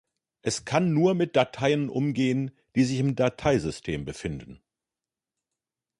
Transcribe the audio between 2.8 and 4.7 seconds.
sich im Dateisystem befinden.